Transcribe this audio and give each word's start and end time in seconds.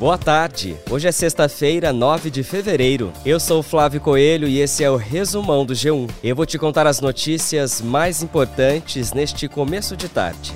Boa 0.00 0.16
tarde. 0.16 0.78
Hoje 0.90 1.08
é 1.08 1.12
sexta-feira, 1.12 1.92
9 1.92 2.30
de 2.30 2.42
fevereiro. 2.42 3.12
Eu 3.22 3.38
sou 3.38 3.62
Flávio 3.62 4.00
Coelho 4.00 4.48
e 4.48 4.58
esse 4.58 4.82
é 4.82 4.90
o 4.90 4.96
resumão 4.96 5.66
do 5.66 5.74
G1. 5.74 6.08
Eu 6.24 6.34
vou 6.34 6.46
te 6.46 6.58
contar 6.58 6.86
as 6.86 7.02
notícias 7.02 7.82
mais 7.82 8.22
importantes 8.22 9.12
neste 9.12 9.46
começo 9.46 9.94
de 9.98 10.08
tarde. 10.08 10.54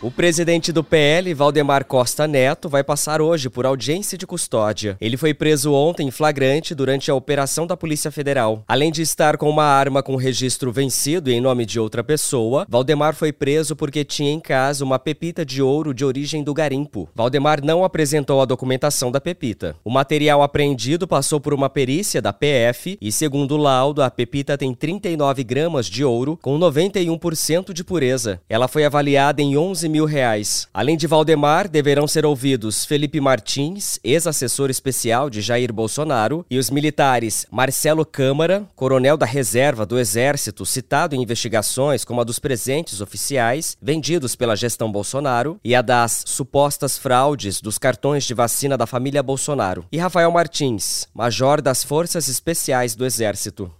O 0.00 0.12
presidente 0.12 0.70
do 0.70 0.84
PL, 0.84 1.34
Valdemar 1.34 1.84
Costa 1.84 2.28
Neto, 2.28 2.68
vai 2.68 2.84
passar 2.84 3.20
hoje 3.20 3.50
por 3.50 3.66
audiência 3.66 4.16
de 4.16 4.28
custódia. 4.28 4.96
Ele 5.00 5.16
foi 5.16 5.34
preso 5.34 5.72
ontem 5.72 6.06
em 6.06 6.10
flagrante 6.12 6.72
durante 6.72 7.10
a 7.10 7.16
operação 7.16 7.66
da 7.66 7.76
Polícia 7.76 8.08
Federal. 8.08 8.62
Além 8.68 8.92
de 8.92 9.02
estar 9.02 9.36
com 9.36 9.50
uma 9.50 9.64
arma 9.64 10.00
com 10.00 10.14
registro 10.14 10.70
vencido 10.70 11.32
em 11.32 11.40
nome 11.40 11.66
de 11.66 11.80
outra 11.80 12.04
pessoa, 12.04 12.64
Valdemar 12.68 13.12
foi 13.12 13.32
preso 13.32 13.74
porque 13.74 14.04
tinha 14.04 14.30
em 14.30 14.38
casa 14.38 14.84
uma 14.84 15.00
pepita 15.00 15.44
de 15.44 15.60
ouro 15.60 15.92
de 15.92 16.04
origem 16.04 16.44
do 16.44 16.54
garimpo. 16.54 17.08
Valdemar 17.12 17.60
não 17.60 17.82
apresentou 17.82 18.40
a 18.40 18.44
documentação 18.44 19.10
da 19.10 19.20
pepita. 19.20 19.74
O 19.84 19.90
material 19.90 20.44
apreendido 20.44 21.08
passou 21.08 21.40
por 21.40 21.52
uma 21.52 21.68
perícia 21.68 22.22
da 22.22 22.32
PF 22.32 22.96
e, 23.00 23.10
segundo 23.10 23.56
o 23.56 23.58
laudo, 23.58 24.00
a 24.00 24.08
pepita 24.08 24.56
tem 24.56 24.72
39 24.72 25.42
gramas 25.42 25.86
de 25.86 26.04
ouro 26.04 26.38
com 26.40 26.56
91% 26.56 27.72
de 27.72 27.82
pureza. 27.82 28.40
Ela 28.48 28.68
foi 28.68 28.84
avaliada 28.84 29.42
em 29.42 29.56
11 29.56 29.87
mil 29.88 30.04
reais. 30.04 30.68
Além 30.72 30.96
de 30.96 31.06
Valdemar, 31.06 31.68
deverão 31.68 32.06
ser 32.06 32.24
ouvidos 32.26 32.84
Felipe 32.84 33.20
Martins, 33.20 33.98
ex-assessor 34.04 34.70
especial 34.70 35.28
de 35.30 35.40
Jair 35.40 35.72
Bolsonaro, 35.72 36.44
e 36.50 36.58
os 36.58 36.70
militares 36.70 37.46
Marcelo 37.50 38.04
Câmara, 38.04 38.66
coronel 38.76 39.16
da 39.16 39.26
reserva 39.26 39.84
do 39.84 39.98
Exército, 39.98 40.66
citado 40.66 41.14
em 41.14 41.22
investigações 41.22 42.04
como 42.04 42.20
a 42.20 42.24
dos 42.24 42.38
presentes 42.38 43.00
oficiais 43.00 43.76
vendidos 43.80 44.36
pela 44.36 44.56
gestão 44.56 44.90
Bolsonaro 44.90 45.58
e 45.64 45.74
a 45.74 45.82
das 45.82 46.22
supostas 46.26 46.98
fraudes 46.98 47.60
dos 47.60 47.78
cartões 47.78 48.24
de 48.24 48.34
vacina 48.34 48.76
da 48.76 48.86
família 48.86 49.22
Bolsonaro, 49.22 49.84
e 49.90 49.98
Rafael 49.98 50.30
Martins, 50.30 51.08
major 51.14 51.60
das 51.60 51.82
Forças 51.82 52.28
Especiais 52.28 52.94
do 52.94 53.04
Exército. 53.04 53.72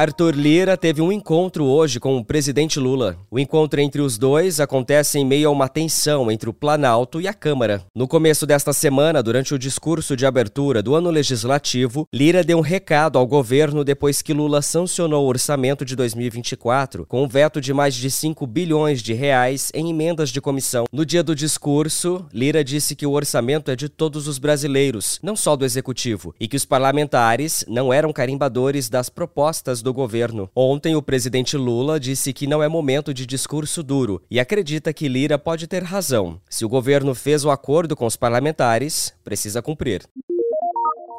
Arthur 0.00 0.34
Lira 0.34 0.78
teve 0.78 1.02
um 1.02 1.12
encontro 1.12 1.66
hoje 1.66 2.00
com 2.00 2.16
o 2.16 2.24
presidente 2.24 2.80
Lula. 2.80 3.18
O 3.30 3.38
encontro 3.38 3.82
entre 3.82 4.00
os 4.00 4.16
dois 4.16 4.58
acontece 4.58 5.18
em 5.18 5.26
meio 5.26 5.50
a 5.50 5.52
uma 5.52 5.68
tensão 5.68 6.30
entre 6.30 6.48
o 6.48 6.54
Planalto 6.54 7.20
e 7.20 7.28
a 7.28 7.34
Câmara. 7.34 7.84
No 7.94 8.08
começo 8.08 8.46
desta 8.46 8.72
semana, 8.72 9.22
durante 9.22 9.52
o 9.52 9.58
discurso 9.58 10.16
de 10.16 10.24
abertura 10.24 10.82
do 10.82 10.94
ano 10.94 11.10
legislativo, 11.10 12.08
Lira 12.14 12.42
deu 12.42 12.56
um 12.56 12.62
recado 12.62 13.18
ao 13.18 13.26
governo 13.26 13.84
depois 13.84 14.22
que 14.22 14.32
Lula 14.32 14.62
sancionou 14.62 15.26
o 15.26 15.28
orçamento 15.28 15.84
de 15.84 15.94
2024 15.94 17.04
com 17.04 17.22
um 17.22 17.28
veto 17.28 17.60
de 17.60 17.74
mais 17.74 17.94
de 17.94 18.10
5 18.10 18.46
bilhões 18.46 19.02
de 19.02 19.12
reais 19.12 19.70
em 19.74 19.90
emendas 19.90 20.30
de 20.30 20.40
comissão. 20.40 20.86
No 20.90 21.04
dia 21.04 21.22
do 21.22 21.34
discurso, 21.34 22.24
Lira 22.32 22.64
disse 22.64 22.96
que 22.96 23.04
o 23.04 23.12
orçamento 23.12 23.70
é 23.70 23.76
de 23.76 23.90
todos 23.90 24.26
os 24.26 24.38
brasileiros, 24.38 25.18
não 25.22 25.36
só 25.36 25.54
do 25.56 25.66
executivo, 25.66 26.34
e 26.40 26.48
que 26.48 26.56
os 26.56 26.64
parlamentares 26.64 27.66
não 27.68 27.92
eram 27.92 28.14
carimbadores 28.14 28.88
das 28.88 29.10
propostas 29.10 29.82
do 29.82 29.89
governo. 29.92 30.48
Ontem, 30.54 30.96
o 30.96 31.02
presidente 31.02 31.56
Lula 31.56 31.98
disse 31.98 32.32
que 32.32 32.46
não 32.46 32.62
é 32.62 32.68
momento 32.68 33.12
de 33.12 33.26
discurso 33.26 33.82
duro 33.82 34.22
e 34.30 34.38
acredita 34.38 34.92
que 34.92 35.08
Lira 35.08 35.38
pode 35.38 35.66
ter 35.66 35.82
razão. 35.82 36.40
Se 36.48 36.64
o 36.64 36.68
governo 36.68 37.14
fez 37.14 37.44
o 37.44 37.50
acordo 37.50 37.96
com 37.96 38.06
os 38.06 38.16
parlamentares, 38.16 39.12
precisa 39.24 39.60
cumprir. 39.62 40.02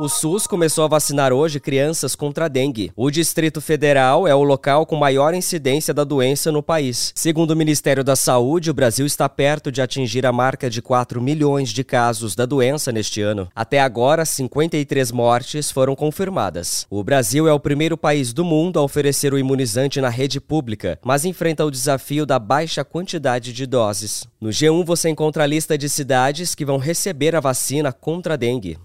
O 0.00 0.08
SUS 0.08 0.46
começou 0.46 0.82
a 0.82 0.88
vacinar 0.88 1.30
hoje 1.30 1.60
crianças 1.60 2.16
contra 2.16 2.46
a 2.46 2.48
dengue. 2.48 2.90
O 2.96 3.10
Distrito 3.10 3.60
Federal 3.60 4.26
é 4.26 4.34
o 4.34 4.42
local 4.42 4.86
com 4.86 4.96
maior 4.96 5.34
incidência 5.34 5.92
da 5.92 6.04
doença 6.04 6.50
no 6.50 6.62
país. 6.62 7.12
Segundo 7.14 7.50
o 7.50 7.56
Ministério 7.56 8.02
da 8.02 8.16
Saúde, 8.16 8.70
o 8.70 8.74
Brasil 8.74 9.04
está 9.04 9.28
perto 9.28 9.70
de 9.70 9.82
atingir 9.82 10.24
a 10.24 10.32
marca 10.32 10.70
de 10.70 10.80
4 10.80 11.20
milhões 11.20 11.68
de 11.68 11.84
casos 11.84 12.34
da 12.34 12.46
doença 12.46 12.90
neste 12.90 13.20
ano. 13.20 13.46
Até 13.54 13.78
agora, 13.78 14.24
53 14.24 15.12
mortes 15.12 15.70
foram 15.70 15.94
confirmadas. 15.94 16.86
O 16.88 17.04
Brasil 17.04 17.46
é 17.46 17.52
o 17.52 17.60
primeiro 17.60 17.98
país 17.98 18.32
do 18.32 18.42
mundo 18.42 18.78
a 18.78 18.82
oferecer 18.82 19.34
o 19.34 19.38
imunizante 19.38 20.00
na 20.00 20.08
rede 20.08 20.40
pública, 20.40 20.98
mas 21.04 21.26
enfrenta 21.26 21.62
o 21.62 21.70
desafio 21.70 22.24
da 22.24 22.38
baixa 22.38 22.82
quantidade 22.82 23.52
de 23.52 23.66
doses. 23.66 24.26
No 24.40 24.48
G1 24.48 24.82
você 24.82 25.10
encontra 25.10 25.44
a 25.44 25.46
lista 25.46 25.76
de 25.76 25.90
cidades 25.90 26.54
que 26.54 26.64
vão 26.64 26.78
receber 26.78 27.36
a 27.36 27.40
vacina 27.40 27.92
contra 27.92 28.32
a 28.32 28.36
dengue. 28.38 28.78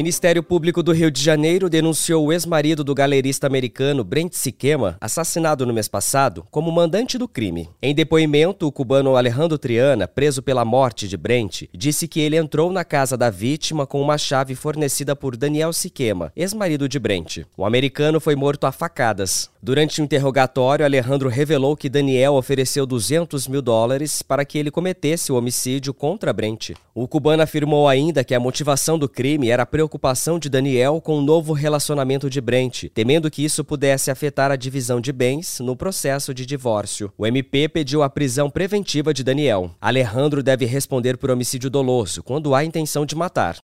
Ministério 0.00 0.42
Público 0.42 0.82
do 0.82 0.92
Rio 0.92 1.10
de 1.10 1.22
Janeiro 1.22 1.68
denunciou 1.68 2.24
o 2.24 2.32
ex-marido 2.32 2.82
do 2.82 2.94
galerista 2.94 3.46
americano 3.46 4.02
Brent 4.02 4.32
Siquema, 4.32 4.96
assassinado 4.98 5.66
no 5.66 5.74
mês 5.74 5.88
passado, 5.88 6.46
como 6.50 6.72
mandante 6.72 7.18
do 7.18 7.28
crime. 7.28 7.68
Em 7.82 7.94
depoimento, 7.94 8.66
o 8.66 8.72
cubano 8.72 9.14
Alejandro 9.14 9.58
Triana, 9.58 10.08
preso 10.08 10.40
pela 10.40 10.64
morte 10.64 11.06
de 11.06 11.18
Brent, 11.18 11.64
disse 11.74 12.08
que 12.08 12.18
ele 12.18 12.38
entrou 12.38 12.72
na 12.72 12.82
casa 12.82 13.14
da 13.14 13.28
vítima 13.28 13.86
com 13.86 14.00
uma 14.00 14.16
chave 14.16 14.54
fornecida 14.54 15.14
por 15.14 15.36
Daniel 15.36 15.70
Siquema, 15.70 16.32
ex-marido 16.34 16.88
de 16.88 16.98
Brent. 16.98 17.40
O 17.54 17.66
americano 17.66 18.18
foi 18.20 18.34
morto 18.34 18.66
a 18.66 18.72
facadas. 18.72 19.50
Durante 19.62 20.00
o 20.00 20.04
interrogatório, 20.04 20.86
Alejandro 20.86 21.28
revelou 21.28 21.76
que 21.76 21.90
Daniel 21.90 22.32
ofereceu 22.36 22.86
200 22.86 23.46
mil 23.46 23.60
dólares 23.60 24.22
para 24.22 24.46
que 24.46 24.56
ele 24.56 24.70
cometesse 24.70 25.30
o 25.30 25.36
homicídio 25.36 25.92
contra 25.92 26.32
Brent. 26.32 26.70
O 26.94 27.06
cubano 27.06 27.42
afirmou 27.42 27.86
ainda 27.86 28.24
que 28.24 28.34
a 28.34 28.40
motivação 28.40 28.98
do 28.98 29.06
crime 29.06 29.50
era 29.50 29.64
a 29.64 29.66
preocupação 29.90 30.38
de 30.38 30.48
Daniel 30.48 31.00
com 31.00 31.18
o 31.18 31.20
novo 31.20 31.52
relacionamento 31.52 32.30
de 32.30 32.40
Brent, 32.40 32.84
temendo 32.94 33.28
que 33.28 33.44
isso 33.44 33.64
pudesse 33.64 34.08
afetar 34.08 34.52
a 34.52 34.54
divisão 34.54 35.00
de 35.00 35.12
bens 35.12 35.58
no 35.58 35.74
processo 35.74 36.32
de 36.32 36.46
divórcio. 36.46 37.12
O 37.18 37.26
MP 37.26 37.68
pediu 37.68 38.04
a 38.04 38.08
prisão 38.08 38.48
preventiva 38.48 39.12
de 39.12 39.24
Daniel. 39.24 39.72
Alejandro 39.80 40.44
deve 40.44 40.64
responder 40.64 41.16
por 41.16 41.28
homicídio 41.28 41.68
doloso, 41.68 42.22
quando 42.22 42.54
há 42.54 42.64
intenção 42.64 43.04
de 43.04 43.16
matar. 43.16 43.56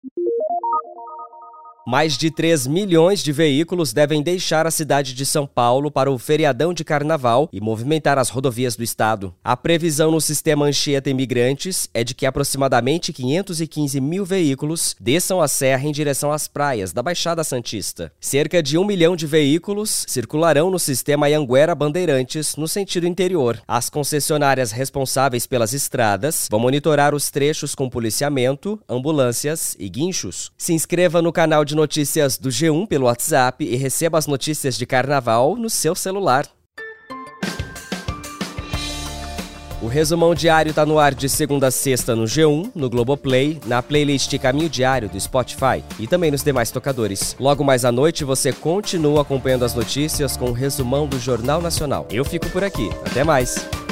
Mais 1.87 2.17
de 2.17 2.31
3 2.31 2.67
milhões 2.67 3.23
de 3.23 3.31
veículos 3.31 3.93
devem 3.93 4.23
deixar 4.23 4.67
a 4.67 4.71
cidade 4.71 5.13
de 5.13 5.27
São 5.27 5.47
Paulo 5.47 5.91
para 5.91 6.11
o 6.11 6.17
feriadão 6.19 6.73
de 6.73 6.83
carnaval 6.83 7.47
e 7.53 7.61
movimentar 7.61 8.17
as 8.17 8.31
rodovias 8.31 8.75
do 8.75 8.83
estado. 8.83 9.35
A 9.45 9.55
previsão 9.55 10.11
no 10.11 10.19
sistema 10.19 10.65
Anchieta 10.65 11.11
Imigrantes 11.11 11.91
é 11.93 12.03
de 12.03 12.15
que 12.15 12.25
aproximadamente 12.25 13.13
515 13.13 14.01
mil 14.01 14.25
veículos 14.25 14.97
desçam 14.99 15.43
a 15.43 15.47
serra 15.47 15.87
em 15.87 15.93
direção 15.93 16.33
às 16.33 16.49
praias 16.49 16.91
da 16.91 17.03
Baixada 17.03 17.45
Santista. 17.45 18.11
Cerca 18.19 18.63
de 18.63 18.79
um 18.79 18.85
milhão 18.85 19.15
de 19.15 19.27
veículos 19.27 20.07
circularão 20.09 20.71
no 20.71 20.79
sistema 20.79 21.27
Anguera 21.27 21.75
Bandeirantes 21.75 22.57
no 22.57 22.67
sentido 22.67 23.07
interior. 23.07 23.61
As 23.69 23.91
concessionárias 23.91 24.73
responsáveis 24.73 25.47
pelas 25.47 25.75
estradas 25.75 26.49
vão 26.51 26.61
monitorar 26.61 27.15
os 27.15 27.31
trechos 27.31 27.75
com 27.75 27.91
policiamento, 27.91 28.81
ambulâncias 28.89 29.77
e 29.79 29.87
guinchos. 29.91 30.51
Se 30.57 30.73
inscreva 30.73 31.21
no 31.21 31.31
canal 31.31 31.63
de 31.63 31.74
de 31.75 31.77
notícias 31.77 32.39
do 32.39 32.49
G1 32.49 32.87
pelo 32.87 33.07
WhatsApp 33.07 33.65
e 33.65 33.75
receba 33.75 34.17
as 34.17 34.29
notícias 34.29 34.79
de 34.79 34.87
carnaval 34.87 35.57
no 35.57 35.69
seu 35.69 35.95
celular. 35.95 36.47
O 39.83 39.87
resumão 39.87 40.35
diário 40.35 40.71
está 40.71 40.87
no 40.87 40.99
ar 40.99 41.15
de 41.15 41.29
segunda 41.29 41.67
a 41.67 41.71
sexta 41.71 42.17
no 42.17 42.25
G1, 42.25 42.71
no 42.75 42.89
Globoplay, 42.89 43.61
na 43.67 43.83
playlist 43.83 44.39
Caminho 44.39 44.71
Diário 44.71 45.11
do 45.11 45.21
Spotify 45.21 45.85
e 45.99 46.07
também 46.07 46.31
nos 46.31 46.43
demais 46.43 46.71
tocadores. 46.71 47.37
Logo 47.39 47.63
mais 47.63 47.85
à 47.85 47.93
noite 47.93 48.25
você 48.25 48.51
continua 48.51 49.21
acompanhando 49.21 49.65
as 49.65 49.75
notícias 49.75 50.39
com 50.39 50.47
o 50.47 50.53
resumão 50.53 51.07
do 51.07 51.19
Jornal 51.19 51.61
Nacional. 51.61 52.07
Eu 52.11 52.25
fico 52.25 52.49
por 52.49 52.65
aqui. 52.65 52.89
Até 53.05 53.25
mais! 53.25 53.84